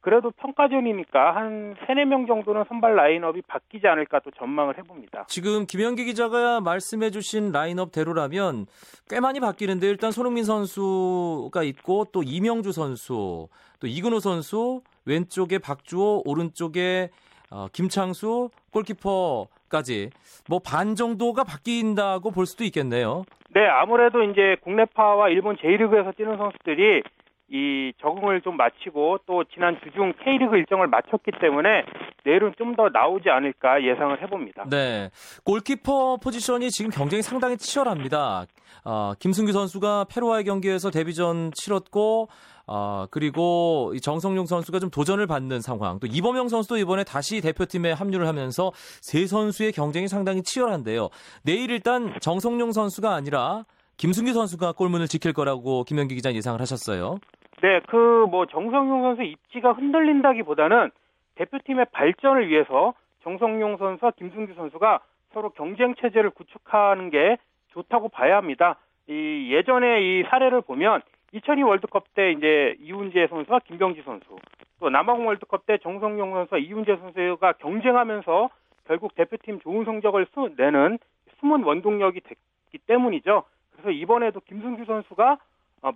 그래도 0.00 0.30
평가전이니까 0.30 1.34
한 1.34 1.74
3, 1.86 1.96
4명 1.96 2.26
정도는 2.28 2.64
선발 2.68 2.94
라인업이 2.94 3.42
바뀌지 3.42 3.88
않을까 3.88 4.20
또 4.20 4.30
전망을 4.30 4.78
해봅니다. 4.78 5.24
지금 5.28 5.66
김현기 5.66 6.04
기자가 6.04 6.60
말씀해 6.60 7.10
주신 7.10 7.50
라인업대로라면 7.50 8.66
꽤 9.08 9.18
많이 9.18 9.40
바뀌는데 9.40 9.88
일단 9.88 10.12
손흥민 10.12 10.44
선수가 10.44 11.62
있고 11.64 12.06
또 12.12 12.22
이명주 12.22 12.72
선수, 12.72 13.48
또 13.80 13.86
이근호 13.86 14.20
선수, 14.20 14.82
왼쪽에 15.04 15.58
박주호, 15.58 16.22
오른쪽에 16.24 17.10
어, 17.50 17.66
김창수, 17.72 18.50
골키퍼까지 18.72 20.10
뭐 20.48 20.58
반 20.60 20.94
정도가 20.94 21.44
바뀐다고 21.44 22.30
볼 22.30 22.46
수도 22.46 22.64
있겠네요. 22.64 23.24
네, 23.54 23.66
아무래도 23.66 24.22
이제 24.22 24.56
국내파와 24.62 25.30
일본 25.30 25.56
J리그에서 25.60 26.12
뛰는 26.12 26.36
선수들이 26.36 27.02
이 27.50 27.92
적응을 28.00 28.42
좀 28.42 28.56
마치고 28.56 29.20
또 29.26 29.42
지난 29.44 29.78
주중 29.82 30.12
K리그 30.22 30.56
일정을 30.56 30.86
마쳤기 30.88 31.32
때문에 31.40 31.84
내일은 32.24 32.52
좀 32.58 32.68
더 32.76 32.88
나오지 32.92 33.28
않을까 33.30 33.82
예상을 33.82 34.22
해봅니다. 34.22 34.64
네, 34.70 35.10
골키퍼 35.44 36.18
포지션이 36.22 36.70
지금 36.70 36.90
경쟁이 36.90 37.22
상당히 37.22 37.56
치열합니다. 37.56 38.44
어, 38.84 39.12
김승규 39.18 39.50
선수가 39.52 40.04
페루와의 40.14 40.44
경기에서 40.44 40.90
데뷔전 40.90 41.50
치렀고 41.54 42.28
어, 42.66 43.06
그리고 43.10 43.94
정성용 44.02 44.44
선수가 44.46 44.78
좀 44.78 44.90
도전을 44.90 45.26
받는 45.26 45.60
상황. 45.62 45.98
또 45.98 46.06
이범영 46.06 46.48
선수도 46.48 46.76
이번에 46.76 47.02
다시 47.02 47.40
대표팀에 47.40 47.92
합류를 47.92 48.28
하면서 48.28 48.70
세 49.00 49.26
선수의 49.26 49.72
경쟁이 49.72 50.06
상당히 50.06 50.42
치열한데요. 50.42 51.08
내일 51.42 51.70
일단 51.70 52.14
정성용 52.20 52.72
선수가 52.72 53.12
아니라 53.12 53.64
김승규 53.96 54.32
선수가 54.34 54.72
골문을 54.72 55.08
지킬 55.08 55.32
거라고 55.32 55.82
김현기 55.84 56.14
기자 56.14 56.32
예상을 56.32 56.60
하셨어요. 56.60 57.16
네, 57.60 57.80
그 57.88 58.08
뭐 58.28 58.46
정성용 58.46 59.02
선수 59.02 59.22
입지가 59.22 59.72
흔들린다기보다는 59.72 60.90
대표팀의 61.36 61.86
발전을 61.92 62.48
위해서 62.48 62.94
정성용 63.22 63.78
선수와 63.78 64.12
김승규 64.12 64.54
선수가 64.54 65.00
서로 65.32 65.50
경쟁 65.50 65.94
체제를 65.94 66.30
구축하는 66.30 67.10
게 67.10 67.36
좋다고 67.72 68.08
봐야 68.08 68.36
합니다. 68.36 68.76
이 69.08 69.50
예전에 69.52 70.02
이 70.02 70.24
사례를 70.24 70.62
보면 70.62 71.00
2002 71.32 71.62
월드컵 71.62 72.14
때 72.14 72.32
이제 72.32 72.76
이훈재 72.80 73.26
선수와 73.28 73.60
김병지 73.60 74.02
선수 74.02 74.36
또 74.80 74.90
남아공 74.90 75.26
월드컵 75.26 75.66
때 75.66 75.78
정성용 75.78 76.32
선수와 76.34 76.58
이훈재 76.58 76.96
선수가 76.96 77.52
경쟁하면서 77.54 78.50
결국 78.86 79.14
대표팀 79.14 79.60
좋은 79.60 79.84
성적을 79.84 80.26
내는 80.56 80.98
숨은 81.40 81.62
원동력이 81.62 82.20
됐기 82.20 82.78
때문이죠. 82.86 83.44
그래서 83.72 83.90
이번에도 83.90 84.40
김승규 84.40 84.84
선수가 84.84 85.32
어, 85.32 85.38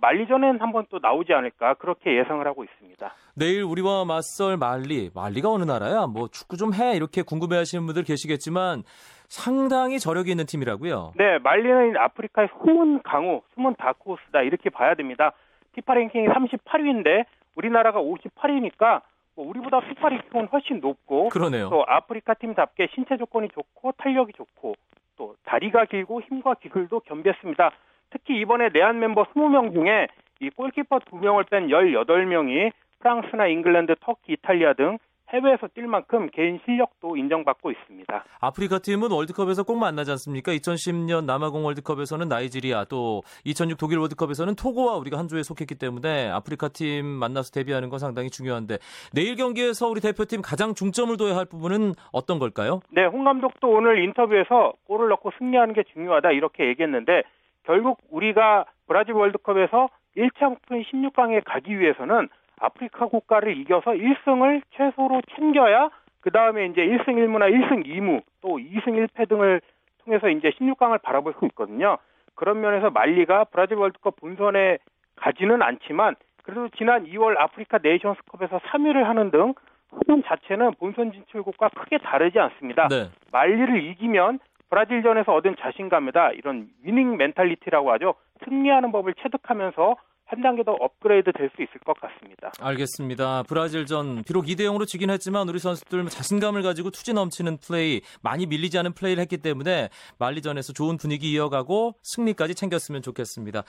말리 0.01 0.27
전엔 0.27 0.59
한번 0.61 0.85
또 0.89 0.99
나오지 1.01 1.33
않을까 1.33 1.73
그렇게 1.75 2.17
예상을 2.17 2.45
하고 2.47 2.63
있습니다. 2.63 3.13
내일 3.35 3.63
우리와 3.63 4.05
맞설 4.05 4.57
말리, 4.57 5.09
말리가 5.13 5.49
어느 5.49 5.63
나라야? 5.63 6.07
뭐 6.07 6.27
축구 6.29 6.57
좀 6.57 6.73
해 6.73 6.95
이렇게 6.95 7.21
궁금해하시는 7.21 7.85
분들 7.85 8.03
계시겠지만 8.03 8.83
상당히 9.27 9.99
저력이 9.99 10.31
있는 10.31 10.45
팀이라고요. 10.45 11.13
네, 11.15 11.37
말리는 11.39 11.97
아프리카의 11.97 12.49
숨은 12.63 13.01
강호, 13.03 13.43
숨은 13.55 13.75
다크호스다 13.75 14.41
이렇게 14.41 14.69
봐야 14.69 14.95
됩니다. 14.95 15.33
피파 15.73 15.95
랭킹이 15.95 16.27
38위인데 16.27 17.25
우리나라가 17.55 17.99
58위니까 18.01 19.01
뭐 19.35 19.47
우리보다 19.49 19.79
피파 19.81 20.09
랭킹은 20.09 20.47
훨씬 20.51 20.79
높고 20.79 21.29
그러네요. 21.29 21.69
또 21.69 21.83
아프리카 21.87 22.35
팀답게 22.35 22.89
신체 22.93 23.17
조건이 23.17 23.49
좋고 23.49 23.93
탄력이 23.97 24.33
좋고 24.33 24.75
또 25.17 25.35
다리가 25.45 25.85
길고 25.85 26.21
힘과 26.21 26.55
기술도 26.55 27.01
겸비했습니다. 27.01 27.71
특히 28.13 28.39
이번에 28.39 28.69
내한 28.71 28.99
멤버 28.99 29.23
20명 29.23 29.73
중에 29.73 30.07
이 30.39 30.49
골키퍼 30.51 30.99
2명을 30.99 31.49
뺀 31.49 31.67
18명이 31.67 32.71
프랑스나 32.99 33.47
잉글랜드, 33.47 33.95
터키, 33.99 34.33
이탈리아 34.33 34.73
등 34.73 34.97
해외에서 35.33 35.67
뛸 35.73 35.87
만큼 35.87 36.29
개인 36.31 36.59
실력도 36.63 37.17
인정받고 37.17 37.71
있습니다. 37.71 38.23
아프리카 38.39 38.77
팀은 38.77 39.11
월드컵에서 39.11 39.63
꼭 39.63 39.77
만나지 39.77 40.11
않습니까? 40.11 40.51
2010년 40.51 41.25
남아공 41.25 41.65
월드컵에서는 41.65 42.27
나이지리아, 42.27 42.85
또 42.85 43.23
2006 43.43 43.79
독일 43.79 43.97
월드컵에서는 43.97 44.53
토고와 44.55 44.95
우리가 44.97 45.17
한 45.17 45.27
조에 45.27 45.41
속했기 45.41 45.79
때문에 45.79 46.29
아프리카 46.29 46.67
팀 46.67 47.07
만나서 47.07 47.49
데뷔하는 47.51 47.89
건 47.89 47.97
상당히 47.97 48.29
중요한데 48.29 48.77
내일 49.11 49.35
경기에서 49.35 49.87
우리 49.87 50.01
대표팀 50.01 50.43
가장 50.43 50.75
중점을 50.75 51.17
둬야 51.17 51.35
할 51.35 51.45
부분은 51.45 51.93
어떤 52.11 52.37
걸까요? 52.37 52.81
네, 52.91 53.05
홍 53.05 53.23
감독도 53.23 53.67
오늘 53.67 54.03
인터뷰에서 54.03 54.73
골을 54.85 55.09
넣고 55.09 55.31
승리하는 55.39 55.73
게 55.73 55.81
중요하다 55.93 56.31
이렇게 56.31 56.67
얘기했는데 56.67 57.23
결국 57.63 57.99
우리가 58.09 58.65
브라질 58.87 59.13
월드컵에서 59.13 59.89
1차 60.17 60.49
목표인 60.49 60.83
16강에 60.83 61.43
가기 61.45 61.79
위해서는 61.79 62.29
아프리카 62.59 63.07
국가를 63.07 63.57
이겨서 63.57 63.91
1승을 63.91 64.61
최소로 64.71 65.21
챙겨야 65.35 65.89
그 66.21 66.31
다음에 66.31 66.67
이제 66.67 66.81
1승 66.81 67.07
1무나 67.07 67.51
1승 67.51 67.85
2무 67.85 68.21
또 68.41 68.57
2승 68.57 69.07
1패 69.07 69.27
등을 69.27 69.61
통해서 70.05 70.29
이제 70.29 70.51
16강을 70.51 71.01
바라볼 71.01 71.33
수 71.39 71.45
있거든요. 71.47 71.97
그런 72.35 72.61
면에서 72.61 72.89
말리가 72.89 73.45
브라질 73.45 73.77
월드컵 73.77 74.15
본선에 74.17 74.77
가지는 75.15 75.61
않지만 75.61 76.15
그래도 76.43 76.69
지난 76.77 77.05
2월 77.05 77.37
아프리카 77.39 77.79
네이션스컵에서 77.81 78.59
3위를 78.59 79.03
하는 79.03 79.31
등 79.31 79.53
흐름 79.91 80.23
자체는 80.23 80.73
본선 80.79 81.11
진출국과 81.11 81.69
크게 81.69 81.99
다르지 81.99 82.39
않습니다. 82.39 82.87
네. 82.87 83.09
말리를 83.31 83.83
이기면 83.83 84.39
브라질전에서 84.69 85.33
얻은 85.33 85.55
자신감이다. 85.59 86.31
이런 86.31 86.69
winning 86.83 87.17
mentality라고 87.17 87.91
하죠. 87.93 88.15
승리하는 88.45 88.91
법을 88.91 89.13
체득하면서 89.21 89.95
한 90.25 90.41
단계 90.41 90.63
더 90.63 90.71
업그레이드 90.71 91.31
될 91.31 91.49
수 91.55 91.61
있을 91.61 91.79
것 91.85 91.99
같습니다. 91.99 92.51
알겠습니다. 92.59 93.43
브라질전 93.43 94.23
비록 94.25 94.45
2대 94.45 94.61
0으로 94.61 94.87
지긴 94.87 95.09
했지만 95.11 95.47
우리 95.47 95.59
선수들 95.59 96.03
자신감을 96.05 96.63
가지고 96.63 96.89
투지 96.89 97.13
넘치는 97.13 97.57
플레이, 97.57 98.01
많이 98.23 98.47
밀리지 98.47 98.79
않은 98.79 98.93
플레이를 98.93 99.21
했기 99.21 99.37
때문에 99.37 99.89
말리전에서 100.17 100.73
좋은 100.73 100.97
분위기 100.97 101.31
이어가고 101.33 101.95
승리까지 102.01 102.55
챙겼으면 102.55 103.01
좋겠습니다. 103.03 103.63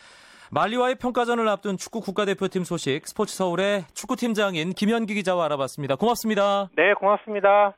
말리와의 0.53 0.95
평가전을 0.97 1.49
앞둔 1.49 1.77
축구 1.77 2.01
국가대표팀 2.01 2.65
소식 2.65 3.07
스포츠 3.07 3.35
서울의 3.37 3.85
축구팀장인 3.95 4.71
김현기 4.71 5.15
기자와 5.15 5.47
알아봤습니다. 5.47 5.97
고맙습니다. 5.97 6.71
네, 6.77 6.95
고맙습니다. 6.95 7.75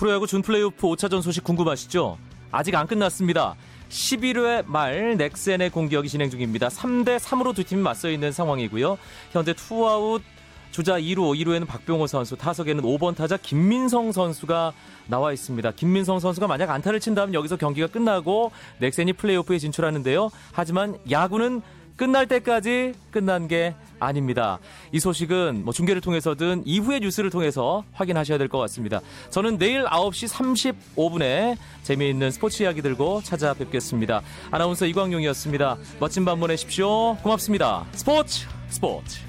프로야구 0.00 0.26
준플레이오프 0.26 0.86
5차전 0.86 1.20
소식 1.20 1.44
궁금하시죠? 1.44 2.16
아직 2.50 2.74
안 2.74 2.86
끝났습니다. 2.86 3.54
11회 3.90 4.64
말 4.66 5.18
넥센의 5.18 5.68
공격이 5.68 6.08
진행 6.08 6.30
중입니다. 6.30 6.68
3대 6.68 7.18
3으로 7.18 7.54
두 7.54 7.62
팀이 7.62 7.82
맞서 7.82 8.08
있는 8.08 8.32
상황이고요. 8.32 8.96
현재 9.32 9.52
투아웃 9.52 10.22
주자 10.70 10.98
2루, 10.98 11.38
2루에는 11.38 11.66
박병호 11.66 12.06
선수, 12.06 12.34
타석에는 12.34 12.82
5번 12.82 13.14
타자 13.14 13.36
김민성 13.36 14.10
선수가 14.10 14.72
나와 15.06 15.34
있습니다. 15.34 15.72
김민성 15.72 16.18
선수가 16.18 16.46
만약 16.46 16.70
안타를 16.70 16.98
친다면 16.98 17.34
여기서 17.34 17.58
경기가 17.58 17.86
끝나고 17.86 18.52
넥센이 18.78 19.12
플레이오프에 19.12 19.58
진출하는데요. 19.58 20.30
하지만 20.52 20.96
야구는 21.10 21.60
끝날 22.00 22.26
때까지 22.26 22.94
끝난 23.10 23.46
게 23.46 23.74
아닙니다. 23.98 24.58
이 24.90 24.98
소식은 24.98 25.66
뭐 25.66 25.74
중계를 25.74 26.00
통해서든 26.00 26.62
이후의 26.64 27.00
뉴스를 27.00 27.28
통해서 27.28 27.84
확인하셔야 27.92 28.38
될 28.38 28.48
것 28.48 28.56
같습니다. 28.60 29.02
저는 29.28 29.58
내일 29.58 29.84
9시 29.84 30.74
35분에 30.96 31.58
재미있는 31.82 32.30
스포츠 32.30 32.62
이야기 32.62 32.80
들고 32.80 33.20
찾아뵙겠습니다. 33.22 34.22
아나운서 34.50 34.86
이광용이었습니다. 34.86 35.76
멋진 36.00 36.24
밤 36.24 36.40
보내십시오. 36.40 37.16
고맙습니다. 37.16 37.84
스포츠 37.92 38.46
스포츠. 38.70 39.20